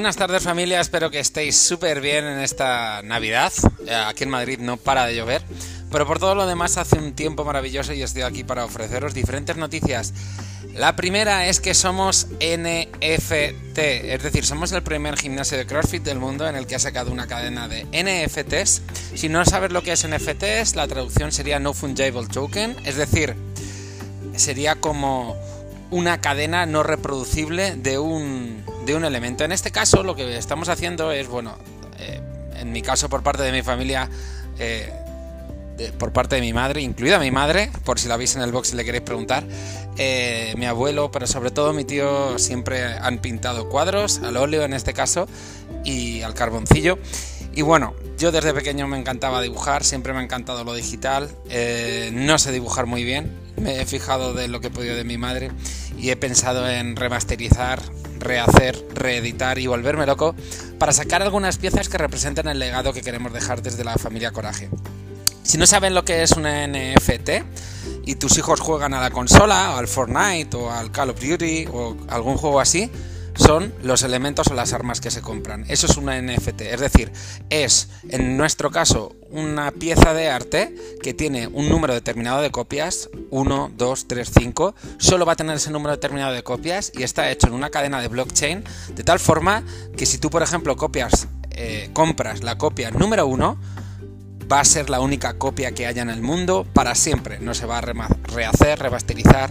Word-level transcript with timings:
Buenas 0.00 0.16
tardes 0.16 0.44
familia, 0.44 0.80
espero 0.80 1.10
que 1.10 1.20
estéis 1.20 1.58
súper 1.58 2.00
bien 2.00 2.24
en 2.24 2.40
esta 2.40 3.02
Navidad. 3.02 3.52
Eh, 3.86 3.94
aquí 3.94 4.24
en 4.24 4.30
Madrid 4.30 4.58
no 4.58 4.78
para 4.78 5.04
de 5.04 5.14
llover, 5.14 5.42
pero 5.92 6.06
por 6.06 6.18
todo 6.18 6.34
lo 6.34 6.46
demás 6.46 6.78
hace 6.78 6.96
un 6.96 7.12
tiempo 7.12 7.44
maravilloso 7.44 7.92
y 7.92 8.00
estoy 8.00 8.22
aquí 8.22 8.42
para 8.42 8.64
ofreceros 8.64 9.12
diferentes 9.12 9.58
noticias. 9.58 10.14
La 10.72 10.96
primera 10.96 11.48
es 11.48 11.60
que 11.60 11.74
somos 11.74 12.28
NFT, 12.40 13.78
es 13.78 14.22
decir, 14.22 14.46
somos 14.46 14.72
el 14.72 14.82
primer 14.82 15.18
gimnasio 15.18 15.58
de 15.58 15.66
CrossFit 15.66 16.02
del 16.02 16.18
mundo 16.18 16.48
en 16.48 16.56
el 16.56 16.66
que 16.66 16.76
ha 16.76 16.78
sacado 16.78 17.12
una 17.12 17.26
cadena 17.26 17.68
de 17.68 17.84
NFTs. 17.92 18.80
Si 19.14 19.28
no 19.28 19.44
sabes 19.44 19.70
lo 19.70 19.82
que 19.82 19.92
es 19.92 20.08
NFTs, 20.08 20.76
la 20.76 20.88
traducción 20.88 21.30
sería 21.30 21.58
No 21.58 21.74
Fungible 21.74 22.26
Token, 22.26 22.74
es 22.86 22.96
decir, 22.96 23.36
sería 24.34 24.76
como 24.76 25.36
una 25.90 26.22
cadena 26.22 26.64
no 26.64 26.84
reproducible 26.84 27.74
de 27.76 27.98
un, 27.98 28.64
de 28.84 28.94
un 28.94 29.04
elemento. 29.04 29.44
En 29.44 29.52
este 29.52 29.70
caso 29.70 30.02
lo 30.02 30.14
que 30.14 30.36
estamos 30.36 30.68
haciendo 30.68 31.12
es, 31.12 31.28
bueno, 31.28 31.56
eh, 31.98 32.20
en 32.56 32.72
mi 32.72 32.82
caso 32.82 33.08
por 33.08 33.22
parte 33.22 33.42
de 33.42 33.52
mi 33.52 33.62
familia, 33.62 34.08
eh, 34.58 34.92
por 35.98 36.12
parte 36.12 36.36
de 36.36 36.42
mi 36.42 36.52
madre, 36.52 36.82
incluida 36.82 37.18
mi 37.18 37.30
madre, 37.30 37.70
por 37.84 37.98
si 37.98 38.08
la 38.08 38.16
veis 38.16 38.36
en 38.36 38.42
el 38.42 38.52
box 38.52 38.72
y 38.72 38.76
le 38.76 38.84
queréis 38.84 39.02
preguntar, 39.02 39.44
eh, 39.96 40.54
mi 40.58 40.66
abuelo, 40.66 41.10
pero 41.10 41.26
sobre 41.26 41.50
todo 41.50 41.72
mi 41.72 41.84
tío, 41.84 42.38
siempre 42.38 42.84
han 42.84 43.18
pintado 43.18 43.68
cuadros, 43.68 44.20
al 44.22 44.36
óleo 44.36 44.62
en 44.64 44.74
este 44.74 44.92
caso, 44.92 45.26
y 45.84 46.20
al 46.20 46.34
carboncillo. 46.34 46.98
Y 47.54 47.62
bueno, 47.62 47.94
yo 48.18 48.30
desde 48.30 48.52
pequeño 48.52 48.86
me 48.88 48.98
encantaba 48.98 49.40
dibujar, 49.40 49.82
siempre 49.82 50.12
me 50.12 50.20
ha 50.20 50.22
encantado 50.22 50.64
lo 50.64 50.74
digital, 50.74 51.30
no 52.12 52.38
sé 52.38 52.52
dibujar 52.52 52.84
muy 52.84 53.02
bien, 53.02 53.34
me 53.60 53.80
he 53.80 53.86
fijado 53.86 54.34
de 54.34 54.48
lo 54.48 54.60
que 54.60 54.68
he 54.68 54.70
podido 54.70 54.96
de 54.96 55.04
mi 55.04 55.18
madre 55.18 55.50
y 55.98 56.10
he 56.10 56.16
pensado 56.16 56.68
en 56.68 56.96
remasterizar, 56.96 57.80
rehacer, 58.18 58.82
reeditar 58.94 59.58
y 59.58 59.66
volverme 59.66 60.06
loco 60.06 60.34
para 60.78 60.92
sacar 60.92 61.22
algunas 61.22 61.58
piezas 61.58 61.88
que 61.88 61.98
representen 61.98 62.48
el 62.48 62.58
legado 62.58 62.92
que 62.92 63.02
queremos 63.02 63.32
dejar 63.32 63.62
desde 63.62 63.84
la 63.84 63.96
familia 63.96 64.32
Coraje. 64.32 64.70
Si 65.42 65.58
no 65.58 65.66
saben 65.66 65.94
lo 65.94 66.04
que 66.04 66.22
es 66.22 66.32
un 66.32 66.44
NFT 66.44 67.30
y 68.06 68.14
tus 68.14 68.38
hijos 68.38 68.60
juegan 68.60 68.94
a 68.94 69.00
la 69.00 69.10
consola, 69.10 69.74
o 69.74 69.78
al 69.78 69.88
Fortnite, 69.88 70.56
o 70.56 70.70
al 70.70 70.90
Call 70.90 71.10
of 71.10 71.20
Duty, 71.20 71.66
o 71.72 71.96
algún 72.08 72.36
juego 72.36 72.60
así, 72.60 72.90
son 73.40 73.72
los 73.82 74.02
elementos 74.02 74.48
o 74.48 74.54
las 74.54 74.72
armas 74.72 75.00
que 75.00 75.10
se 75.10 75.22
compran. 75.22 75.64
Eso 75.68 75.86
es 75.86 75.96
una 75.96 76.20
NFT, 76.20 76.60
es 76.60 76.80
decir, 76.80 77.10
es 77.48 77.88
en 78.08 78.36
nuestro 78.36 78.70
caso 78.70 79.16
una 79.30 79.70
pieza 79.72 80.12
de 80.12 80.28
arte 80.28 80.74
que 81.02 81.14
tiene 81.14 81.46
un 81.46 81.68
número 81.68 81.94
determinado 81.94 82.42
de 82.42 82.50
copias, 82.50 83.08
1, 83.30 83.72
2, 83.76 84.08
3, 84.08 84.30
5, 84.38 84.74
solo 84.98 85.24
va 85.24 85.32
a 85.32 85.36
tener 85.36 85.56
ese 85.56 85.70
número 85.70 85.92
determinado 85.92 86.34
de 86.34 86.42
copias 86.42 86.92
y 86.94 87.02
está 87.02 87.30
hecho 87.30 87.46
en 87.46 87.54
una 87.54 87.70
cadena 87.70 88.00
de 88.00 88.08
blockchain 88.08 88.62
de 88.94 89.04
tal 89.04 89.18
forma 89.18 89.64
que 89.96 90.04
si 90.06 90.18
tú, 90.18 90.28
por 90.28 90.42
ejemplo, 90.42 90.76
copias, 90.76 91.28
eh, 91.52 91.90
compras 91.92 92.42
la 92.42 92.58
copia 92.58 92.90
número 92.90 93.26
1, 93.26 93.58
va 94.52 94.60
a 94.60 94.64
ser 94.64 94.90
la 94.90 95.00
única 95.00 95.38
copia 95.38 95.72
que 95.72 95.86
haya 95.86 96.02
en 96.02 96.10
el 96.10 96.20
mundo 96.20 96.66
para 96.72 96.94
siempre, 96.94 97.38
no 97.40 97.54
se 97.54 97.66
va 97.66 97.78
a 97.78 97.80
rehacer, 97.80 98.78
remasterizar 98.78 99.50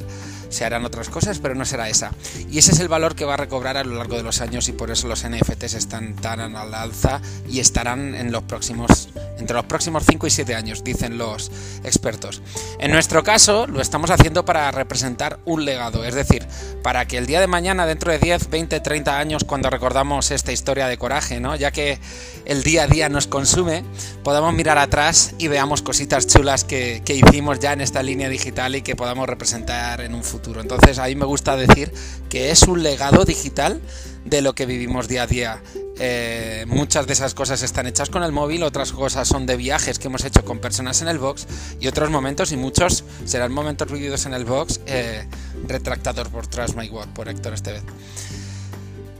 se 0.49 0.65
harán 0.65 0.85
otras 0.85 1.09
cosas, 1.09 1.39
pero 1.39 1.55
no 1.55 1.65
será 1.65 1.89
esa. 1.89 2.11
Y 2.49 2.59
ese 2.59 2.71
es 2.71 2.79
el 2.79 2.87
valor 2.87 3.15
que 3.15 3.25
va 3.25 3.35
a 3.35 3.37
recobrar 3.37 3.77
a 3.77 3.83
lo 3.83 3.95
largo 3.95 4.17
de 4.17 4.23
los 4.23 4.41
años 4.41 4.67
y 4.67 4.73
por 4.73 4.91
eso 4.91 5.07
los 5.07 5.27
NFTs 5.27 5.73
están 5.73 6.15
tan 6.15 6.39
al 6.55 6.73
alza 6.73 7.21
y 7.47 7.59
estarán 7.59 8.15
en 8.15 8.31
los 8.31 8.43
próximos 8.43 9.09
entre 9.39 9.55
los 9.55 9.65
próximos 9.65 10.03
5 10.05 10.27
y 10.27 10.29
7 10.29 10.55
años, 10.55 10.83
dicen 10.83 11.17
los 11.17 11.51
expertos. 11.83 12.41
En 12.79 12.91
nuestro 12.91 13.23
caso, 13.23 13.67
lo 13.67 13.81
estamos 13.81 14.09
haciendo 14.11 14.45
para 14.45 14.71
representar 14.71 15.39
un 15.45 15.65
legado, 15.65 16.03
es 16.03 16.15
decir, 16.15 16.45
para 16.83 17.05
que 17.05 17.17
el 17.17 17.25
día 17.25 17.39
de 17.39 17.47
mañana, 17.47 17.85
dentro 17.85 18.11
de 18.11 18.19
10, 18.19 18.49
20, 18.49 18.79
30 18.79 19.17
años, 19.17 19.43
cuando 19.43 19.69
recordamos 19.69 20.31
esta 20.31 20.51
historia 20.51 20.87
de 20.87 20.97
coraje, 20.97 21.39
¿no? 21.39 21.55
ya 21.55 21.71
que 21.71 21.99
el 22.45 22.63
día 22.63 22.83
a 22.83 22.87
día 22.87 23.09
nos 23.09 23.27
consume, 23.27 23.83
podamos 24.23 24.53
mirar 24.53 24.77
atrás 24.77 25.33
y 25.37 25.47
veamos 25.47 25.81
cositas 25.81 26.27
chulas 26.27 26.63
que, 26.63 27.01
que 27.05 27.15
hicimos 27.15 27.59
ya 27.59 27.73
en 27.73 27.81
esta 27.81 28.03
línea 28.03 28.29
digital 28.29 28.75
y 28.75 28.81
que 28.81 28.95
podamos 28.95 29.27
representar 29.27 30.01
en 30.01 30.13
un 30.15 30.23
futuro 30.23 30.61
entonces 30.61 30.99
a 30.99 31.05
mí 31.05 31.15
me 31.15 31.25
gusta 31.25 31.55
decir 31.55 31.91
que 32.29 32.51
es 32.51 32.63
un 32.63 32.83
legado 32.83 33.25
digital 33.25 33.81
de 34.29 34.41
lo 34.41 34.53
que 34.53 34.65
vivimos 34.65 35.07
día 35.07 35.23
a 35.23 35.27
día. 35.27 35.61
Eh, 35.99 36.65
muchas 36.67 37.07
de 37.07 37.13
esas 37.13 37.33
cosas 37.33 37.61
están 37.61 37.87
hechas 37.87 38.09
con 38.09 38.23
el 38.23 38.31
móvil, 38.31 38.63
otras 38.63 38.91
cosas 38.91 39.27
son 39.27 39.45
de 39.45 39.57
viajes 39.57 39.99
que 39.99 40.07
hemos 40.07 40.23
hecho 40.23 40.45
con 40.45 40.59
personas 40.59 41.01
en 41.01 41.09
el 41.09 41.17
box 41.17 41.47
y 41.79 41.87
otros 41.87 42.09
momentos, 42.09 42.51
y 42.51 42.57
muchos 42.57 43.03
serán 43.25 43.51
momentos 43.51 43.91
vividos 43.91 44.25
en 44.25 44.33
el 44.33 44.45
box, 44.45 44.79
eh, 44.85 45.27
retractados 45.67 46.29
por 46.29 46.47
Trust 46.47 46.75
My 46.75 46.89
Work, 46.89 47.13
por 47.13 47.27
Héctor 47.27 47.53
Estevez. 47.53 47.83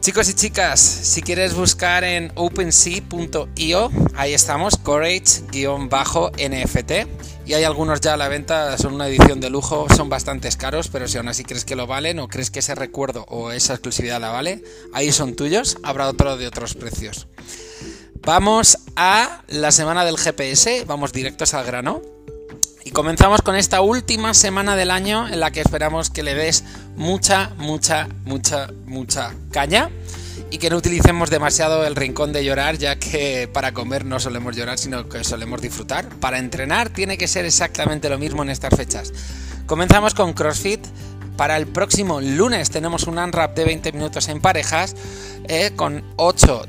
Chicos 0.02 0.30
y 0.30 0.34
chicas, 0.34 0.80
si 0.80 1.22
quieres 1.22 1.54
buscar 1.54 2.06
en 2.06 2.32
OpenSea.io, 2.36 3.92
ahí 4.16 4.34
estamos, 4.34 4.78
Courage-NFT 4.78 6.92
y 7.46 7.54
hay 7.54 7.66
algunos 7.66 8.00
ya 8.00 8.14
a 8.14 8.18
la 8.18 8.30
venta, 8.30 8.78
son 8.78 8.94
una 8.94 9.10
edición 9.10 9.42
de 9.42 9.50
lujo, 9.50 9.88
son 9.94 10.08
bastante 10.08 10.50
caros, 10.58 10.88
pero 10.88 11.10
si 11.10 11.18
aún 11.18 11.28
así 11.28 11.44
crees 11.44 11.66
que 11.66 11.76
lo 11.76 11.86
valen 11.86 12.20
o 12.20 12.30
crees 12.30 12.50
que 12.50 12.60
ese 12.60 12.76
recuerdo 12.76 13.26
o 13.28 13.52
esa 13.52 13.74
exclusividad 13.74 14.22
la 14.22 14.30
vale, 14.30 14.64
ahí 14.94 15.12
son 15.12 15.36
tuyos, 15.36 15.78
habrá 15.84 16.08
otro 16.08 16.38
de 16.38 16.48
otros 16.48 16.76
precios. 16.76 17.28
Vamos 18.22 18.78
a 18.96 19.44
la 19.48 19.72
semana 19.72 20.06
del 20.06 20.18
GPS, 20.18 20.86
vamos 20.86 21.12
directos 21.12 21.54
al 21.54 21.66
grano. 21.66 22.02
Comenzamos 22.94 23.42
con 23.42 23.56
esta 23.56 23.82
última 23.82 24.34
semana 24.34 24.76
del 24.76 24.90
año 24.90 25.28
en 25.28 25.40
la 25.40 25.52
que 25.52 25.62
esperamos 25.62 26.10
que 26.10 26.24
le 26.24 26.34
des 26.34 26.64
mucha, 26.96 27.52
mucha, 27.58 28.08
mucha, 28.26 28.70
mucha 28.86 29.34
caña 29.52 29.90
y 30.50 30.58
que 30.58 30.70
no 30.70 30.78
utilicemos 30.78 31.30
demasiado 31.30 31.86
el 31.86 31.96
rincón 31.96 32.34
de 32.34 32.44
llorar, 32.44 32.78
ya 32.78 32.98
que 32.98 33.48
para 33.52 33.74
comer 33.74 34.06
no 34.06 34.20
solemos 34.20 34.56
llorar, 34.56 34.78
sino 34.80 35.08
que 35.08 35.24
solemos 35.24 35.62
disfrutar. 35.62 36.10
Para 36.20 36.40
entrenar 36.40 36.90
tiene 36.90 37.18
que 37.18 37.28
ser 37.28 37.46
exactamente 37.46 38.10
lo 38.10 38.18
mismo 38.18 38.42
en 38.44 38.50
estas 38.50 38.76
fechas. 38.76 39.14
Comenzamos 39.66 40.14
con 40.14 40.34
CrossFit. 40.34 40.86
Para 41.38 41.58
el 41.58 41.68
próximo 41.68 42.20
lunes 42.20 42.70
tenemos 42.70 43.08
un 43.08 43.18
unwrap 43.18 43.56
de 43.56 43.66
20 43.66 43.92
minutos 43.94 44.28
en 44.28 44.42
parejas 44.42 44.96
eh, 45.48 45.72
con 45.76 46.04
8 46.18 46.64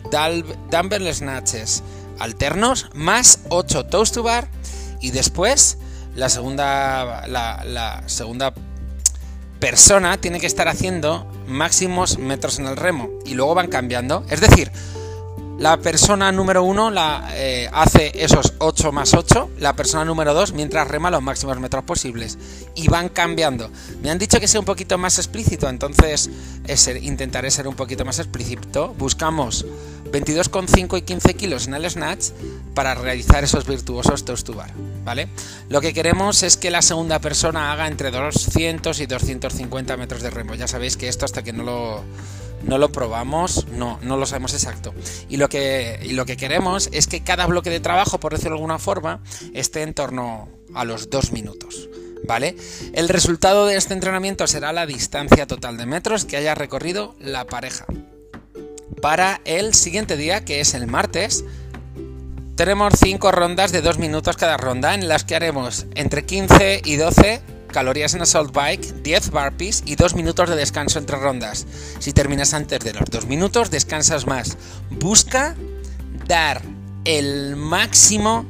dumbbell 0.71 1.13
snatches 1.13 1.83
alternos 2.21 2.89
más 2.95 3.41
8 3.49 3.87
toast 3.87 4.15
to 4.15 4.23
bar 4.23 4.49
y 5.01 5.11
después 5.11 5.79
la 6.15 6.29
segunda 6.29 7.27
la, 7.29 7.63
la 7.65 8.03
segunda 8.07 8.53
persona 9.61 10.17
tiene 10.19 10.41
que 10.41 10.47
estar 10.47 10.69
haciendo 10.69 11.31
máximos 11.47 12.19
metros 12.19 12.59
en 12.59 12.67
el 12.67 12.77
remo 12.77 13.11
y 13.25 13.35
luego 13.35 13.55
van 13.55 13.69
cambiando. 13.69 14.25
Es 14.31 14.41
decir, 14.41 14.73
la 15.61 15.77
persona 15.77 16.33
número 16.33 16.65
uno 16.65 16.91
la, 16.91 17.29
eh, 17.35 17.69
hace 17.73 18.13
esos 18.15 18.55
8 18.59 18.93
más 18.93 19.13
8, 19.13 19.51
la 19.59 19.77
persona 19.77 20.07
número 20.07 20.33
2 20.33 20.55
mientras 20.55 20.89
rema 20.89 21.11
los 21.11 21.21
máximos 21.21 21.61
metros 21.61 21.85
posibles 21.85 22.39
y 22.75 22.89
van 22.89 23.11
cambiando. 23.11 23.71
Me 24.03 24.11
han 24.11 24.19
dicho 24.19 24.41
que 24.41 24.49
sea 24.49 24.61
un 24.61 24.65
poquito 24.65 24.97
más 24.97 25.19
explícito, 25.19 25.69
entonces 25.69 26.31
intentaré 27.03 27.51
ser 27.51 27.69
un 27.69 27.75
poquito 27.75 28.07
más 28.07 28.19
explícito. 28.19 28.95
Buscamos 28.97 29.67
22,5 30.11 30.99
y 30.99 31.03
15 31.03 31.35
kilos 31.35 31.67
en 31.67 31.75
el 31.75 31.89
snatch 31.89 32.31
para 32.75 32.95
realizar 32.95 33.45
esos 33.45 33.67
virtuosos 33.67 34.25
toast 34.25 34.47
to 34.47 34.55
bar, 34.55 34.73
¿vale? 35.05 35.29
Lo 35.69 35.81
que 35.81 35.93
queremos 35.93 36.43
es 36.43 36.57
que 36.57 36.71
la 36.71 36.83
segunda 36.83 37.21
persona 37.21 37.73
haga 37.73 37.87
entre 37.87 38.11
200 38.11 39.01
y 39.01 39.07
250 39.07 39.97
metros 39.97 40.23
de 40.23 40.31
remo. 40.31 40.55
Ya 40.55 40.69
sabéis 40.69 40.97
que 40.97 41.09
esto 41.09 41.25
hasta 41.25 41.43
que 41.43 41.53
no 41.53 41.63
lo 41.63 42.05
no 42.63 42.79
lo 42.79 42.93
probamos, 42.93 43.67
no, 43.69 43.99
no 44.03 44.17
lo 44.17 44.27
sabemos 44.27 44.53
exacto. 44.55 44.95
Y 45.29 45.37
lo, 45.37 45.49
que, 45.49 46.01
lo 46.11 46.27
que 46.27 46.37
queremos 46.37 46.89
es 46.93 47.07
que 47.07 47.23
cada 47.23 47.47
bloque 47.47 47.71
de 47.71 47.81
trabajo, 47.81 48.21
por 48.21 48.33
decirlo 48.33 48.57
de 48.57 48.59
alguna 48.59 48.79
forma, 48.79 49.23
esté 49.55 49.83
en 49.83 49.95
torno 49.95 50.49
a 50.75 50.85
los 50.85 51.11
dos 51.11 51.33
minutos. 51.33 51.89
¿Vale? 52.27 52.55
El 52.93 53.09
resultado 53.09 53.67
de 53.67 53.77
este 53.77 53.95
entrenamiento 53.95 54.47
será 54.47 54.73
la 54.73 54.87
distancia 54.87 55.47
total 55.47 55.79
de 55.79 55.87
metros 55.87 56.27
que 56.27 56.37
haya 56.37 56.55
recorrido 56.55 57.17
la 57.19 57.47
pareja. 57.47 57.87
Para 59.03 59.41
el 59.45 59.75
siguiente 59.75 60.17
día, 60.17 60.45
que 60.45 60.61
es 60.61 60.75
el 60.75 60.87
martes, 60.87 61.45
tenemos 62.57 62.93
5 62.99 63.33
rondas 63.33 63.73
de 63.73 63.81
2 63.81 63.99
minutos 63.99 64.37
cada 64.37 64.57
ronda 64.59 64.95
en 64.95 65.09
las 65.09 65.25
que 65.25 65.35
haremos 65.35 65.87
entre 65.95 66.27
15 66.27 66.83
y 66.85 66.97
12 66.97 67.41
calorías 67.71 68.15
en 68.15 68.23
Assault 68.23 68.53
Bike, 68.53 69.03
10 69.03 69.31
burpees 69.31 69.83
y 69.87 69.97
2 69.97 70.15
minutos 70.15 70.51
de 70.51 70.57
descanso 70.57 70.99
entre 70.99 71.17
rondas. 71.17 71.67
Si 71.99 72.13
terminas 72.13 72.53
antes 72.53 72.81
de 72.81 72.93
los 72.93 73.05
2 73.09 73.27
minutos, 73.27 73.71
descansas 73.71 74.27
más. 74.27 74.59
Busca 74.91 75.57
dar 76.27 76.61
el 77.05 77.57
máximo 77.57 78.45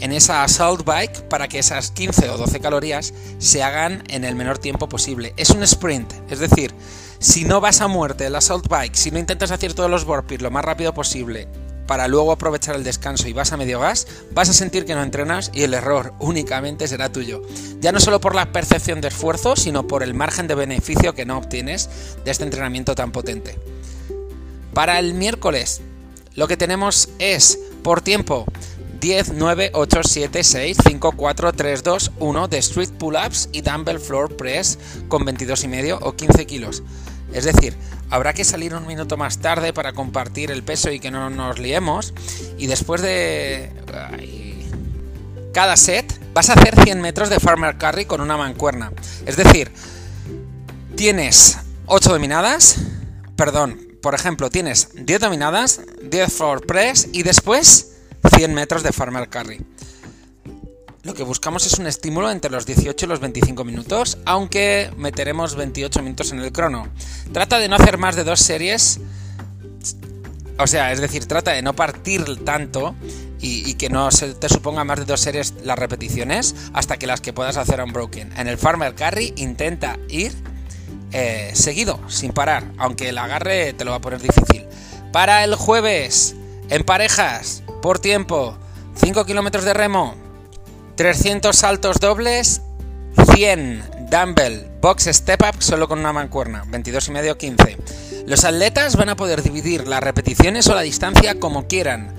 en 0.00 0.12
esa 0.12 0.42
Assault 0.42 0.84
Bike 0.84 1.28
para 1.28 1.48
que 1.48 1.58
esas 1.58 1.90
15 1.90 2.30
o 2.30 2.36
12 2.36 2.60
calorías 2.60 3.14
se 3.38 3.62
hagan 3.62 4.02
en 4.08 4.24
el 4.24 4.34
menor 4.34 4.58
tiempo 4.58 4.88
posible. 4.88 5.32
Es 5.36 5.50
un 5.50 5.62
sprint, 5.62 6.12
es 6.30 6.40
decir, 6.40 6.74
si 7.18 7.44
no 7.44 7.60
vas 7.60 7.80
a 7.80 7.88
muerte 7.88 8.26
el 8.26 8.34
Assault 8.34 8.68
Bike, 8.68 8.94
si 8.94 9.10
no 9.10 9.18
intentas 9.18 9.50
hacer 9.50 9.74
todos 9.74 9.90
los 9.90 10.04
burpees 10.04 10.42
lo 10.42 10.50
más 10.50 10.64
rápido 10.64 10.92
posible 10.94 11.48
para 11.86 12.08
luego 12.08 12.32
aprovechar 12.32 12.74
el 12.74 12.84
descanso 12.84 13.28
y 13.28 13.32
vas 13.32 13.52
a 13.52 13.56
medio 13.56 13.80
gas, 13.80 14.06
vas 14.32 14.48
a 14.48 14.52
sentir 14.52 14.84
que 14.84 14.94
no 14.94 15.02
entrenas 15.02 15.50
y 15.54 15.62
el 15.62 15.74
error 15.74 16.12
únicamente 16.18 16.88
será 16.88 17.12
tuyo. 17.12 17.42
Ya 17.80 17.92
no 17.92 18.00
solo 18.00 18.20
por 18.20 18.34
la 18.34 18.52
percepción 18.52 19.00
de 19.00 19.08
esfuerzo, 19.08 19.56
sino 19.56 19.86
por 19.86 20.02
el 20.02 20.14
margen 20.14 20.48
de 20.48 20.54
beneficio 20.54 21.14
que 21.14 21.26
no 21.26 21.38
obtienes 21.38 21.88
de 22.24 22.30
este 22.30 22.44
entrenamiento 22.44 22.94
tan 22.94 23.12
potente. 23.12 23.58
Para 24.74 24.98
el 24.98 25.14
miércoles, 25.14 25.80
lo 26.34 26.48
que 26.48 26.56
tenemos 26.56 27.08
es 27.18 27.58
por 27.82 28.00
tiempo 28.00 28.46
10, 29.00 29.34
9, 29.34 29.70
8, 29.74 30.00
7, 30.02 30.44
6, 30.44 30.76
5, 30.88 31.12
4, 31.12 31.52
3, 31.52 31.82
2, 31.82 32.12
1 32.18 32.48
de 32.48 32.58
Street 32.58 32.90
Pull-Ups 32.98 33.50
y 33.52 33.60
Dumbbell 33.60 34.00
Floor 34.00 34.36
Press 34.36 34.78
con 35.08 35.24
22,5 35.24 35.98
o 36.02 36.16
15 36.16 36.46
kilos. 36.46 36.82
Es 37.32 37.44
decir, 37.44 37.76
habrá 38.10 38.32
que 38.32 38.44
salir 38.44 38.74
un 38.74 38.86
minuto 38.86 39.16
más 39.16 39.38
tarde 39.38 39.72
para 39.72 39.92
compartir 39.92 40.50
el 40.50 40.62
peso 40.62 40.90
y 40.90 41.00
que 41.00 41.10
no 41.10 41.30
nos 41.30 41.58
liemos. 41.58 42.14
Y 42.58 42.66
después 42.66 43.02
de 43.02 43.70
cada 45.52 45.76
set 45.76 46.20
vas 46.34 46.50
a 46.50 46.54
hacer 46.54 46.80
100 46.82 47.00
metros 47.00 47.30
de 47.30 47.40
farmer 47.40 47.78
carry 47.78 48.04
con 48.04 48.20
una 48.20 48.36
mancuerna. 48.36 48.92
Es 49.24 49.36
decir, 49.36 49.72
tienes 50.96 51.58
8 51.86 52.10
dominadas, 52.10 52.76
perdón, 53.36 53.80
por 54.02 54.14
ejemplo, 54.14 54.50
tienes 54.50 54.90
10 54.94 55.20
dominadas, 55.20 55.80
10 56.02 56.32
floor 56.32 56.66
press 56.66 57.08
y 57.12 57.22
después 57.22 57.92
100 58.36 58.54
metros 58.54 58.82
de 58.82 58.92
farmer 58.92 59.28
carry. 59.28 59.64
Lo 61.06 61.14
que 61.14 61.22
buscamos 61.22 61.64
es 61.64 61.78
un 61.78 61.86
estímulo 61.86 62.32
entre 62.32 62.50
los 62.50 62.66
18 62.66 63.06
y 63.06 63.08
los 63.08 63.20
25 63.20 63.62
minutos, 63.62 64.18
aunque 64.24 64.90
meteremos 64.96 65.54
28 65.54 66.02
minutos 66.02 66.32
en 66.32 66.40
el 66.40 66.50
crono. 66.50 66.88
Trata 67.32 67.60
de 67.60 67.68
no 67.68 67.76
hacer 67.76 67.96
más 67.96 68.16
de 68.16 68.24
dos 68.24 68.40
series, 68.40 68.98
o 70.58 70.66
sea, 70.66 70.90
es 70.90 71.00
decir, 71.00 71.26
trata 71.26 71.52
de 71.52 71.62
no 71.62 71.74
partir 71.74 72.44
tanto 72.44 72.96
y, 73.40 73.74
que 73.74 73.88
no 73.88 74.10
se 74.10 74.34
te 74.34 74.48
suponga 74.48 74.82
más 74.82 74.98
de 74.98 75.04
dos 75.04 75.20
series 75.20 75.54
las 75.62 75.78
repeticiones 75.78 76.56
hasta 76.72 76.96
que 76.96 77.06
las 77.06 77.20
que 77.20 77.32
puedas 77.32 77.56
hacer 77.56 77.80
unbroken. 77.80 78.36
En 78.36 78.48
el 78.48 78.58
farmer 78.58 78.96
carry 78.96 79.32
intenta 79.36 80.00
ir 80.08 80.32
eh, 81.12 81.52
seguido, 81.54 82.00
sin 82.08 82.32
parar, 82.32 82.72
aunque 82.78 83.10
el 83.10 83.18
agarre 83.18 83.74
te 83.74 83.84
lo 83.84 83.92
va 83.92 83.98
a 83.98 84.00
poner 84.00 84.20
difícil. 84.20 84.66
Para 85.12 85.44
el 85.44 85.54
jueves, 85.54 86.34
en 86.68 86.82
parejas, 86.82 87.62
por 87.80 88.00
tiempo, 88.00 88.58
5 88.96 89.24
kilómetros 89.24 89.64
de 89.64 89.72
remo, 89.72 90.25
300 90.96 91.54
saltos 91.54 92.00
dobles, 92.00 92.62
100 93.34 94.08
dumbbell 94.10 94.66
box 94.80 95.04
step 95.12 95.42
up 95.42 95.62
solo 95.62 95.88
con 95.88 95.98
una 95.98 96.14
mancuerna, 96.14 96.64
22 96.68 97.08
y 97.08 97.10
medio 97.10 97.36
15. 97.36 97.76
Los 98.26 98.44
atletas 98.44 98.96
van 98.96 99.10
a 99.10 99.16
poder 99.16 99.42
dividir 99.42 99.86
las 99.86 100.02
repeticiones 100.02 100.66
o 100.68 100.74
la 100.74 100.80
distancia 100.80 101.38
como 101.38 101.66
quieran, 101.66 102.14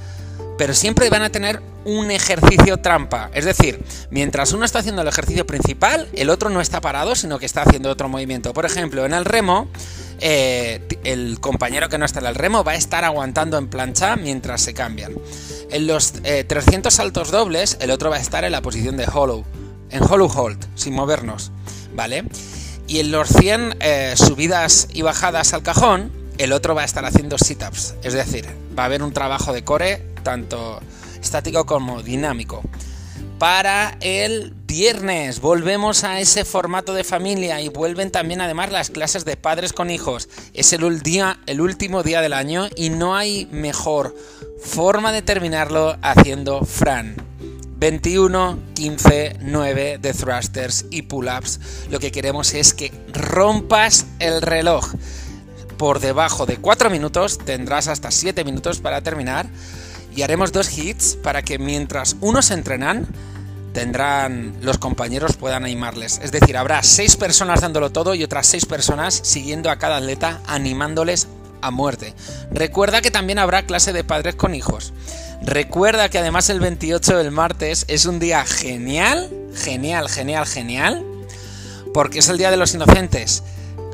pero 0.60 0.76
siempre 0.76 1.10
van 1.10 1.24
a 1.24 1.32
tener 1.32 1.60
un 1.86 2.12
ejercicio 2.12 2.78
trampa. 2.78 3.32
Es 3.34 3.46
decir, 3.46 3.84
mientras 4.12 4.54
uno 4.54 4.64
está 4.64 4.80
haciendo 4.80 5.02
el 5.02 5.08
ejercicio 5.08 5.48
principal, 5.48 6.08
el 6.14 6.30
otro 6.30 6.52
no 6.52 6.62
está 6.62 6.80
parado, 6.80 7.16
sino 7.16 7.40
que 7.40 7.48
está 7.48 7.64
haciendo 7.64 7.90
otro 7.90 8.10
movimiento. 8.10 8.54
Por 8.54 8.66
ejemplo, 8.66 9.08
en 9.08 9.14
el 9.14 9.26
remo, 9.26 9.70
eh, 10.20 10.82
el 11.04 11.40
compañero 11.40 11.90
que 11.90 11.98
no 11.98 12.06
está 12.06 12.20
en 12.20 12.26
el 12.26 12.36
remo 12.36 12.64
va 12.64 12.74
a 12.74 12.76
estar 12.76 13.04
aguantando 13.04 13.58
en 13.58 13.68
plancha 13.68 14.16
mientras 14.16 14.62
se 14.62 14.74
cambian. 14.74 15.14
En 15.70 15.88
los 15.88 16.14
300 16.14 16.94
eh, 16.94 16.96
saltos 16.96 17.32
dobles, 17.32 17.78
el 17.82 17.92
otro 17.92 18.10
va 18.10 18.18
a 18.18 18.20
estar 18.20 18.44
en 18.44 18.52
la 18.52 18.62
posición 18.62 18.98
de 18.98 19.06
hollow, 19.06 19.46
en 19.90 20.04
hollow 20.04 20.32
hold, 20.34 20.66
sin 20.76 20.94
movernos, 20.94 21.52
¿vale? 21.94 22.24
Y 22.88 23.00
en 23.00 23.12
los 23.12 23.30
100 23.30 23.78
eh, 23.80 24.14
subidas 24.16 24.88
y 24.94 25.02
bajadas 25.02 25.54
al 25.54 25.64
cajón, 25.64 26.12
el 26.38 26.54
otro 26.54 26.76
va 26.76 26.84
a 26.84 26.86
estar 26.86 27.04
haciendo 27.06 27.38
sit-ups, 27.38 27.96
es 28.04 28.14
decir, 28.14 28.46
va 28.78 28.84
a 28.84 28.86
haber 28.86 29.04
un 29.04 29.12
trabajo 29.12 29.54
de 29.54 29.64
core 29.64 30.06
tanto 30.24 30.80
estático 31.20 31.66
como 31.66 32.04
dinámico 32.04 32.62
para 33.40 33.98
el 34.02 34.54
viernes. 34.68 35.40
Volvemos 35.40 36.04
a 36.04 36.20
ese 36.20 36.44
formato 36.44 36.94
de 36.94 37.06
familia 37.06 37.62
y 37.62 37.70
vuelven 37.70 38.12
también 38.12 38.42
además 38.42 38.72
las 38.72 38.90
clases 38.90 39.24
de 39.24 39.38
padres 39.38 39.72
con 39.72 39.90
hijos. 39.90 40.28
Es 40.54 40.74
el, 40.74 41.02
día, 41.02 41.40
el 41.48 41.62
último 41.62 42.04
día 42.04 42.22
del 42.22 42.34
año 42.34 42.68
y 42.76 42.90
no 42.90 43.16
hay 43.16 43.48
mejor 43.50 44.14
forma 44.62 45.12
de 45.12 45.22
terminarlo 45.22 45.98
haciendo 46.02 46.64
Fran. 46.66 47.16
21, 47.78 48.60
15, 48.74 49.38
9 49.42 50.00
de 50.02 50.14
thrusters 50.14 50.86
y 50.90 51.04
pull-ups. 51.04 51.60
Lo 51.90 52.00
que 52.00 52.12
queremos 52.12 52.54
es 52.54 52.74
que 52.74 52.92
rompas 53.14 54.06
el 54.20 54.42
reloj. 54.42 54.94
Por 55.78 56.00
debajo 56.00 56.46
de 56.46 56.58
4 56.58 56.90
minutos 56.90 57.38
tendrás 57.38 57.88
hasta 57.88 58.12
7 58.12 58.44
minutos 58.44 58.80
para 58.80 59.02
terminar 59.02 59.48
y 60.16 60.24
haremos 60.24 60.52
dos 60.52 60.76
hits 60.76 61.16
para 61.22 61.44
que 61.44 61.60
mientras 61.60 62.18
unos 62.20 62.50
entrenan, 62.50 63.08
tendrán 63.78 64.56
los 64.62 64.80
compañeros 64.80 65.38
puedan 65.38 65.64
animarles. 65.64 66.20
Es 66.24 66.32
decir, 66.32 66.58
habrá 66.58 66.82
seis 66.82 67.16
personas 67.16 67.62
dándolo 67.62 67.92
todo 67.92 68.16
y 68.16 68.24
otras 68.24 68.48
seis 68.48 68.66
personas 68.66 69.14
siguiendo 69.14 69.70
a 69.70 69.76
cada 69.78 69.98
atleta 69.98 70.42
animándoles 70.48 71.28
a 71.62 71.70
muerte. 71.70 72.16
Recuerda 72.50 73.02
que 73.02 73.12
también 73.12 73.38
habrá 73.38 73.68
clase 73.68 73.94
de 73.94 74.04
padres 74.04 74.34
con 74.34 74.56
hijos. 74.56 74.94
Recuerda 75.44 76.10
que 76.10 76.18
además 76.18 76.50
el 76.50 76.60
28 76.60 77.20
del 77.20 77.30
martes 77.30 77.86
es 77.88 78.08
un 78.08 78.18
día 78.18 78.46
genial, 78.46 79.30
genial, 79.54 80.10
genial, 80.10 80.48
genial, 80.48 81.06
porque 81.94 82.18
es 82.18 82.30
el 82.30 82.40
Día 82.40 82.50
de 82.50 82.58
los 82.58 82.74
Inocentes. 82.74 83.44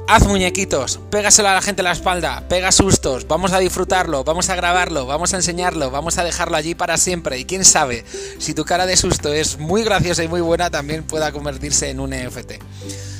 Haz 0.05 0.27
muñequitos, 0.27 0.99
pégaselo 1.09 1.47
a 1.47 1.53
la 1.53 1.61
gente 1.61 1.81
en 1.81 1.85
la 1.85 1.93
espalda, 1.93 2.43
pega 2.49 2.73
sustos, 2.73 3.25
vamos 3.27 3.53
a 3.53 3.59
disfrutarlo, 3.59 4.25
vamos 4.25 4.49
a 4.49 4.55
grabarlo, 4.55 5.05
vamos 5.05 5.33
a 5.33 5.37
enseñarlo, 5.37 5.91
vamos 5.91 6.17
a 6.17 6.25
dejarlo 6.25 6.57
allí 6.57 6.75
para 6.75 6.97
siempre. 6.97 7.39
Y 7.39 7.45
quién 7.45 7.63
sabe, 7.63 8.03
si 8.37 8.53
tu 8.53 8.65
cara 8.65 8.85
de 8.85 8.97
susto 8.97 9.31
es 9.31 9.59
muy 9.59 9.83
graciosa 9.83 10.23
y 10.23 10.27
muy 10.27 10.41
buena, 10.41 10.69
también 10.69 11.03
pueda 11.03 11.31
convertirse 11.31 11.89
en 11.89 12.01
un 12.01 12.11
EFT. 12.11 12.61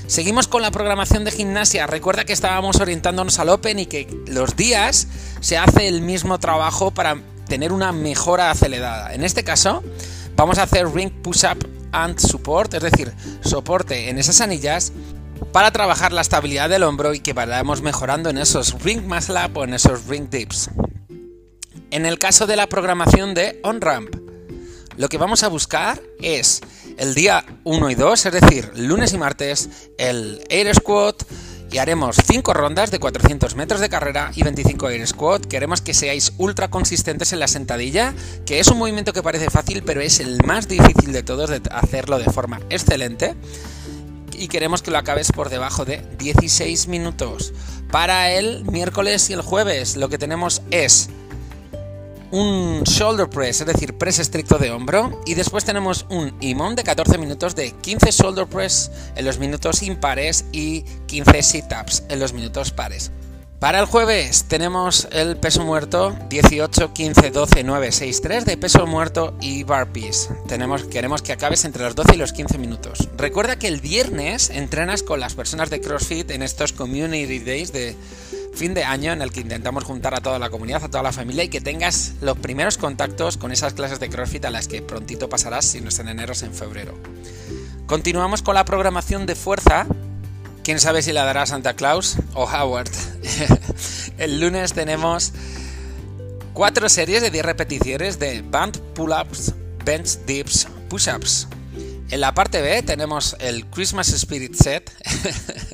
Seguimos 0.08 0.50
con 0.50 0.62
la 0.62 0.72
programación 0.72 1.24
de 1.24 1.32
gimnasia. 1.32 1.88
Recuerda 1.88 2.26
que 2.26 2.34
estábamos 2.34 2.80
orientándonos 2.82 3.40
al 3.40 3.50
Open 3.50 3.80
y 3.80 3.86
que 3.86 4.08
los 4.28 4.58
días 4.58 5.08
se 5.40 5.58
hace 5.58 5.88
el 5.88 6.02
mismo 6.02 6.38
trabajo 6.40 6.92
para 6.92 7.18
tener 7.48 7.72
una 7.72 7.94
mejora 7.94 8.52
acelerada. 8.52 9.14
En 9.14 9.24
este 9.24 9.46
caso, 9.46 9.82
vamos 10.36 10.58
a 10.58 10.64
hacer 10.64 10.94
ring 10.94 11.12
push-up 11.12 11.66
and 11.94 12.20
support, 12.20 12.74
es 12.74 12.84
decir, 12.84 13.14
soporte 13.42 14.10
en 14.10 14.18
esas 14.18 14.42
anillas 14.42 14.92
para 15.54 15.72
trabajar 15.72 16.12
la 16.12 16.22
estabilidad 16.22 16.68
del 16.68 16.82
hombro 16.82 17.14
y 17.14 17.20
que 17.20 17.34
vayamos 17.34 17.84
mejorando 17.84 18.32
en 18.32 18.40
esos 18.40 18.82
ring 18.82 19.04
up 19.06 19.58
o 19.58 19.64
en 19.64 19.76
esos 19.76 20.08
ring 20.08 20.28
dips. 20.28 20.72
En 21.92 22.08
el 22.08 22.18
caso 22.18 22.48
de 22.48 22.56
la 22.56 22.68
programación 22.68 23.36
de 23.36 23.60
on-ramp, 23.64 24.16
lo 24.98 25.10
que 25.10 25.20
vamos 25.20 25.44
a 25.44 25.50
buscar 25.50 26.02
es 26.20 26.62
el 26.98 27.14
día 27.14 27.46
1 27.66 27.92
y 27.92 27.96
2, 27.96 28.26
es 28.26 28.34
decir, 28.34 28.72
lunes 28.76 29.14
y 29.14 29.20
martes, 29.20 29.70
el 30.00 30.44
air 30.50 30.74
squat 30.74 31.22
y 31.72 31.78
haremos 31.78 32.16
5 32.26 32.52
rondas 32.54 32.90
de 32.90 33.00
400 33.00 33.56
metros 33.56 33.80
de 33.80 33.90
carrera 33.90 34.32
y 34.36 34.42
25 34.42 34.90
air 34.90 35.08
squat. 35.08 35.46
Queremos 35.46 35.82
que 35.82 35.94
seáis 35.94 36.34
ultra 36.38 36.72
consistentes 36.72 37.32
en 37.32 37.40
la 37.40 37.48
sentadilla, 37.48 38.16
que 38.48 38.60
es 38.60 38.68
un 38.70 38.80
movimiento 38.80 39.14
que 39.14 39.22
parece 39.22 39.52
fácil, 39.52 39.84
pero 39.84 40.02
es 40.02 40.20
el 40.20 40.40
más 40.46 40.68
difícil 40.68 41.14
de 41.14 41.22
todos 41.22 41.52
de 41.52 41.62
hacerlo 41.72 42.18
de 42.18 42.26
forma 42.26 42.60
excelente 42.72 43.36
y 44.36 44.48
queremos 44.48 44.82
que 44.82 44.92
lo 44.92 44.98
acabes 44.98 45.32
por 45.32 45.50
debajo 45.50 45.86
de 45.86 46.06
16 46.18 46.88
minutos. 46.88 47.54
Para 47.92 48.32
el 48.32 48.66
miércoles 48.66 49.30
y 49.30 49.34
el 49.34 49.42
jueves 49.42 49.98
lo 49.98 50.10
que 50.10 50.18
tenemos 50.18 50.62
es 50.72 51.10
un 52.34 52.82
shoulder 52.84 53.30
press, 53.30 53.62
es 53.62 53.68
decir, 53.68 53.96
press 53.96 54.18
estricto 54.18 54.58
de 54.58 54.72
hombro. 54.72 55.22
Y 55.26 55.36
después 55.36 55.66
tenemos 55.66 56.08
un 56.10 56.36
imón 56.42 56.76
de 56.76 56.84
14 56.84 57.20
minutos 57.20 57.56
de 57.56 57.72
15 57.72 58.12
shoulder 58.12 58.48
press 58.48 58.90
en 59.16 59.26
los 59.26 59.38
minutos 59.38 59.84
impares 59.84 60.46
y 60.52 60.82
15 61.06 61.44
sit-ups 61.44 62.04
en 62.10 62.20
los 62.20 62.34
minutos 62.34 62.72
pares. 62.72 63.12
Para 63.64 63.80
el 63.80 63.86
jueves 63.86 64.44
tenemos 64.50 65.08
el 65.14 65.38
peso 65.38 65.64
muerto 65.64 66.14
18, 66.28 66.92
15, 66.92 67.32
12, 67.32 67.64
9, 67.64 67.92
6, 67.94 68.22
3 68.22 68.46
de 68.46 68.58
peso 68.58 68.86
muerto 68.86 69.38
y 69.40 69.64
barpees. 69.64 70.30
Tenemos, 70.50 70.84
queremos 70.84 71.22
que 71.22 71.32
acabes 71.32 71.64
entre 71.64 71.86
los 71.86 71.96
12 71.96 72.16
y 72.16 72.18
los 72.18 72.34
15 72.34 72.58
minutos. 72.58 73.08
Recuerda 73.16 73.58
que 73.58 73.70
el 73.70 73.80
viernes 73.80 74.50
entrenas 74.50 75.02
con 75.02 75.22
las 75.22 75.36
personas 75.36 75.70
de 75.70 75.80
CrossFit 75.80 76.30
en 76.32 76.44
estos 76.44 76.74
Community 76.74 77.40
Days 77.40 77.72
de 77.72 77.96
fin 78.54 78.74
de 78.74 78.84
año 78.84 79.14
en 79.14 79.22
el 79.22 79.32
que 79.32 79.40
intentamos 79.40 79.86
juntar 79.86 80.14
a 80.14 80.20
toda 80.20 80.40
la 80.40 80.50
comunidad, 80.50 80.84
a 80.84 80.90
toda 80.90 81.02
la 81.02 81.14
familia 81.14 81.46
y 81.46 81.50
que 81.50 81.62
tengas 81.62 82.16
los 82.20 82.38
primeros 82.38 82.78
contactos 82.78 83.38
con 83.38 83.54
esas 83.54 83.76
clases 83.76 84.02
de 84.02 84.10
CrossFit 84.10 84.44
a 84.44 84.50
las 84.50 84.68
que 84.68 84.82
prontito 84.82 85.30
pasarás 85.30 85.64
si 85.64 85.80
no 85.80 85.88
es 85.88 85.98
en 86.00 86.10
enero 86.10 86.34
es 86.34 86.44
en 86.44 86.54
febrero. 86.54 86.96
Continuamos 87.86 88.42
con 88.42 88.56
la 88.56 88.66
programación 88.66 89.26
de 89.26 89.36
fuerza 89.36 89.88
Quién 90.64 90.80
sabe 90.80 91.02
si 91.02 91.12
la 91.12 91.26
dará 91.26 91.46
Santa 91.46 91.74
Claus 91.74 92.16
o 92.34 92.46
Howard. 92.46 92.90
el 94.18 94.40
lunes 94.40 94.72
tenemos 94.72 95.34
cuatro 96.54 96.88
series 96.88 97.22
de 97.22 97.32
10 97.32 97.44
repeticiones 97.44 98.18
de 98.18 98.42
band 98.42 98.80
pull-ups, 98.94 99.54
bench 99.84 100.20
dips, 100.26 100.68
push-ups. 100.90 101.50
En 102.10 102.22
la 102.22 102.34
parte 102.34 102.62
B 102.62 102.82
tenemos 102.82 103.36
el 103.40 103.66
Christmas 103.66 104.08
Spirit 104.14 104.56
Set, 104.56 104.90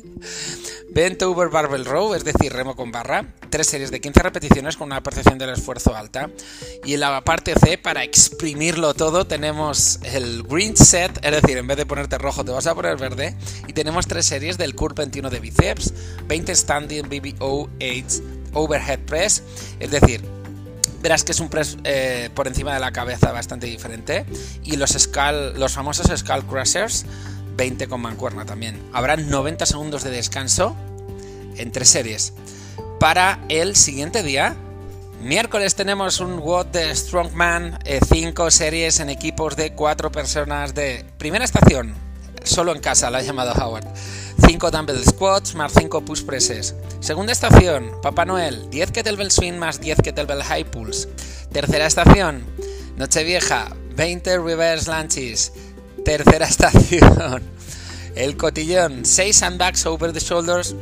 Bent 0.92 1.22
over 1.22 1.50
Barbell 1.50 1.84
Row, 1.84 2.14
es 2.14 2.24
decir, 2.24 2.52
remo 2.52 2.74
con 2.74 2.90
barra, 2.90 3.32
tres 3.48 3.68
series 3.68 3.92
de 3.92 4.00
15 4.00 4.22
repeticiones 4.22 4.76
con 4.76 4.86
una 4.86 5.02
percepción 5.02 5.38
del 5.38 5.50
esfuerzo 5.50 5.94
alta. 5.94 6.30
Y 6.84 6.94
en 6.94 7.00
la 7.00 7.22
parte 7.22 7.54
C, 7.54 7.78
para 7.78 8.02
exprimirlo 8.02 8.92
todo, 8.94 9.26
tenemos 9.26 10.00
el 10.02 10.42
Green 10.42 10.76
Set, 10.76 11.20
es 11.22 11.30
decir, 11.30 11.58
en 11.58 11.66
vez 11.68 11.76
de 11.76 11.86
ponerte 11.86 12.18
rojo 12.18 12.44
te 12.44 12.50
vas 12.50 12.66
a 12.66 12.74
poner 12.74 12.96
verde. 12.96 13.36
Y 13.68 13.72
tenemos 13.72 14.08
tres 14.08 14.26
series 14.26 14.58
del 14.58 14.74
Curve 14.74 14.94
21 14.98 15.30
de 15.30 15.38
bíceps, 15.38 15.92
20 16.26 16.54
Standing 16.56 17.08
BBO 17.08 17.70
8 17.80 18.40
overhead 18.52 18.98
press, 19.00 19.44
es 19.78 19.90
decir, 19.92 20.22
verás 21.02 21.24
que 21.24 21.32
es 21.32 21.40
un 21.40 21.48
press 21.48 21.76
eh, 21.84 22.30
por 22.34 22.46
encima 22.46 22.74
de 22.74 22.80
la 22.80 22.92
cabeza 22.92 23.32
bastante 23.32 23.66
diferente. 23.66 24.24
Y 24.64 24.76
los, 24.76 24.90
skull, 24.90 25.58
los 25.58 25.72
famosos 25.72 26.06
Skull 26.18 26.44
Crushers, 26.46 27.06
20 27.56 27.88
con 27.88 28.00
mancuerna 28.00 28.44
también. 28.44 28.80
Habrá 28.92 29.16
90 29.16 29.66
segundos 29.66 30.04
de 30.04 30.10
descanso 30.10 30.76
entre 31.56 31.84
series. 31.84 32.32
Para 32.98 33.40
el 33.48 33.76
siguiente 33.76 34.22
día, 34.22 34.56
miércoles 35.22 35.74
tenemos 35.74 36.20
un 36.20 36.38
WOD 36.38 36.66
de 36.66 36.94
Strongman, 36.94 37.78
5 38.08 38.46
eh, 38.46 38.50
series 38.50 39.00
en 39.00 39.10
equipos 39.10 39.56
de 39.56 39.74
4 39.74 40.12
personas 40.12 40.74
de 40.74 41.04
primera 41.18 41.44
estación, 41.44 41.94
solo 42.44 42.74
en 42.74 42.80
casa, 42.80 43.10
la 43.10 43.18
ha 43.18 43.22
llamado 43.22 43.52
Howard. 43.52 43.86
5 44.46 44.70
dumbbell 44.70 45.04
squats 45.04 45.54
más 45.54 45.72
5 45.72 46.04
push 46.04 46.24
presses. 46.24 46.74
Segunda 47.00 47.32
estación, 47.32 47.90
Papá 48.02 48.24
Noel, 48.24 48.68
10 48.70 48.90
kettlebell 48.90 49.30
swing 49.30 49.58
más 49.58 49.80
10 49.80 50.02
kettlebell 50.02 50.42
high 50.42 50.64
pulse. 50.64 51.08
Tercera 51.52 51.86
estación, 51.86 52.44
Nochevieja, 52.96 53.68
20 53.96 54.38
reverse 54.38 54.90
lunges. 54.90 55.52
Tercera 56.04 56.46
estación, 56.48 57.42
el 58.14 58.36
cotillón, 58.36 59.04
6 59.04 59.36
sandbags 59.36 59.86
over 59.86 60.12
the 60.12 60.20
shoulders. 60.20 60.74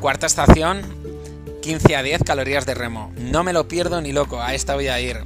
Cuarta 0.00 0.26
estación, 0.26 0.82
15 1.62 1.96
a 1.96 2.02
10 2.02 2.22
calorías 2.24 2.66
de 2.66 2.74
remo. 2.74 3.12
No 3.16 3.42
me 3.44 3.52
lo 3.52 3.68
pierdo 3.68 4.00
ni 4.00 4.12
loco, 4.12 4.40
a 4.40 4.54
esta 4.54 4.74
voy 4.74 4.88
a 4.88 5.00
ir. 5.00 5.24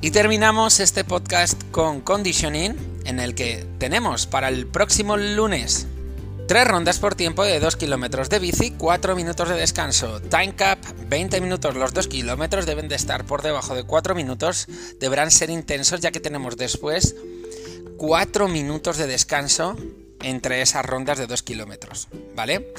Y 0.00 0.10
terminamos 0.10 0.80
este 0.80 1.04
podcast 1.04 1.62
con 1.70 2.00
conditioning, 2.00 2.76
en 3.04 3.20
el 3.20 3.34
que 3.34 3.66
tenemos 3.78 4.26
para 4.26 4.48
el 4.48 4.66
próximo 4.66 5.16
lunes 5.16 5.86
Tres 6.46 6.68
rondas 6.68 6.98
por 6.98 7.14
tiempo 7.14 7.42
de 7.42 7.58
2 7.58 7.76
kilómetros 7.76 8.28
de 8.28 8.38
bici, 8.38 8.72
4 8.72 9.16
minutos 9.16 9.48
de 9.48 9.54
descanso. 9.54 10.20
Time 10.20 10.54
cap, 10.54 10.78
20 11.08 11.40
minutos. 11.40 11.74
Los 11.74 11.94
2 11.94 12.06
kilómetros 12.06 12.66
deben 12.66 12.86
de 12.86 12.96
estar 12.96 13.24
por 13.24 13.40
debajo 13.40 13.74
de 13.74 13.84
4 13.84 14.14
minutos. 14.14 14.66
Deberán 15.00 15.30
ser 15.30 15.48
intensos 15.48 16.00
ya 16.00 16.10
que 16.10 16.20
tenemos 16.20 16.58
después 16.58 17.16
4 17.96 18.48
minutos 18.48 18.98
de 18.98 19.06
descanso 19.06 19.76
entre 20.22 20.62
esas 20.62 20.84
rondas 20.84 21.18
de 21.18 21.26
2 21.26 21.42
kilómetros. 21.42 22.08
¿Vale? 22.34 22.72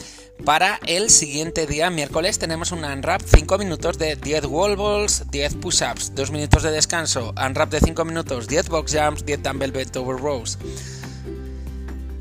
Para 0.43 0.79
el 0.85 1.09
siguiente 1.09 1.67
día, 1.67 1.89
miércoles, 1.89 2.39
tenemos 2.39 2.71
un 2.71 2.83
unwrap 2.83 3.21
5 3.21 3.57
minutos 3.57 3.97
de 3.97 4.15
10 4.15 4.45
wall 4.45 4.75
balls, 4.75 5.25
10 5.31 5.55
push-ups, 5.55 6.13
2 6.15 6.31
minutos 6.31 6.63
de 6.63 6.71
descanso. 6.71 7.33
Unwrap 7.37 7.69
de 7.71 7.79
5 7.79 8.05
minutos, 8.05 8.47
10 8.47 8.69
box 8.69 8.93
jumps, 8.93 9.25
10 9.25 9.43
dumbbell 9.43 9.71
bent 9.71 9.95
over 9.95 10.17
rows 10.17 10.57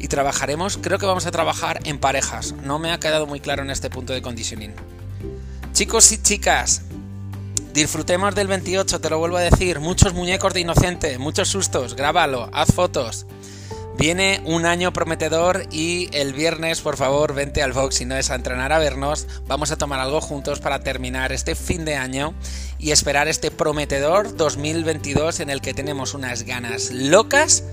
y 0.04 0.08
trabajaremos, 0.08 0.76
creo 0.76 0.98
que 0.98 1.06
vamos 1.06 1.24
a 1.24 1.30
trabajar 1.30 1.80
en 1.84 1.98
parejas. 1.98 2.52
No 2.62 2.78
me 2.78 2.92
ha 2.92 3.00
quedado 3.00 3.26
muy 3.26 3.40
claro 3.40 3.62
en 3.62 3.70
este 3.70 3.88
punto 3.88 4.12
de 4.12 4.20
conditioning. 4.20 4.74
Chicos 5.72 6.12
y 6.12 6.18
chicas, 6.18 6.82
disfrutemos 7.75 8.37
del 8.37 8.47
28, 8.47 9.00
te 9.00 9.11
lo 9.11 9.19
vuelvo 9.19 9.37
a 9.37 9.40
decir. 9.40 9.81
Muchos 9.81 10.14
muñecos 10.14 10.54
de 10.54 10.61
inocente, 10.61 11.19
muchos 11.19 11.49
sustos, 11.49 11.97
grábalo, 11.97 12.49
haz 12.52 12.73
fotos. 12.73 13.26
Viene 13.99 14.40
un 14.45 14.64
año 14.64 14.93
prometedor 14.93 15.66
y 15.71 16.09
el 16.12 16.33
viernes, 16.33 16.81
por 16.81 16.97
favor, 16.97 17.35
vente 17.35 17.62
al 17.62 17.73
box 17.73 17.97
si 17.97 18.04
no 18.04 18.16
es 18.16 18.31
a 18.31 18.37
entrenar 18.37 18.73
a 18.73 18.78
vernos. 18.78 19.26
Vamos 19.47 19.73
a 19.73 19.76
tomar 19.76 19.99
algo 19.99 20.21
juntos 20.21 20.61
para 20.61 20.81
terminar 20.81 21.33
este 21.33 21.57
fin 21.57 21.85
de 21.85 21.97
año 21.97 22.33
y 22.78 22.93
esperar 22.93 23.26
este 23.28 23.50
prometedor 23.50 24.37
2022 24.37 25.40
en 25.40 25.50
el 25.50 25.61
que 25.61 25.75
tenemos 25.75 26.14
unas 26.14 26.45
ganas 26.45 26.93
locas 26.93 27.64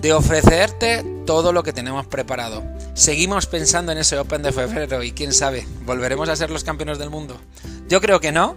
de 0.00 0.12
ofrecerte 0.12 1.04
todo 1.26 1.52
lo 1.52 1.62
que 1.62 1.72
tenemos 1.72 2.06
preparado. 2.06 2.64
Seguimos 2.94 3.46
pensando 3.46 3.92
en 3.92 3.98
ese 3.98 4.18
Open 4.18 4.42
de 4.42 4.52
febrero 4.52 5.02
y 5.02 5.12
quién 5.12 5.32
sabe, 5.32 5.66
¿volveremos 5.84 6.28
a 6.28 6.36
ser 6.36 6.50
los 6.50 6.64
campeones 6.64 6.98
del 6.98 7.10
mundo? 7.10 7.40
Yo 7.88 8.00
creo 8.00 8.20
que 8.20 8.32
no. 8.32 8.56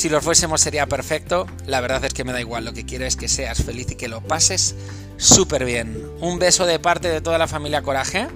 Si 0.00 0.08
lo 0.08 0.22
fuésemos 0.22 0.62
sería 0.62 0.86
perfecto. 0.86 1.46
La 1.66 1.82
verdad 1.82 2.02
es 2.06 2.14
que 2.14 2.24
me 2.24 2.32
da 2.32 2.40
igual. 2.40 2.64
Lo 2.64 2.72
que 2.72 2.86
quiero 2.86 3.04
es 3.04 3.16
que 3.16 3.28
seas 3.28 3.62
feliz 3.62 3.90
y 3.90 3.96
que 3.96 4.08
lo 4.08 4.22
pases 4.22 4.74
súper 5.18 5.66
bien. 5.66 5.94
Un 6.22 6.38
beso 6.38 6.64
de 6.64 6.78
parte 6.78 7.08
de 7.08 7.20
toda 7.20 7.36
la 7.36 7.46
familia 7.46 7.82
Coraje 7.82 8.26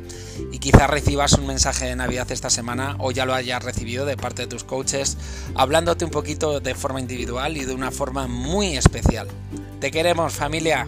y 0.52 0.58
quizás 0.58 0.90
recibas 0.90 1.32
un 1.32 1.46
mensaje 1.46 1.86
de 1.86 1.96
Navidad 1.96 2.30
esta 2.30 2.50
semana 2.50 2.96
o 2.98 3.12
ya 3.12 3.24
lo 3.24 3.32
hayas 3.32 3.64
recibido 3.64 4.04
de 4.04 4.18
parte 4.18 4.42
de 4.42 4.48
tus 4.48 4.62
coaches 4.62 5.16
hablándote 5.54 6.04
un 6.04 6.10
poquito 6.10 6.60
de 6.60 6.74
forma 6.74 7.00
individual 7.00 7.56
y 7.56 7.64
de 7.64 7.72
una 7.72 7.90
forma 7.90 8.26
muy 8.26 8.76
especial. 8.76 9.28
Te 9.80 9.90
queremos 9.90 10.34
familia. 10.34 10.86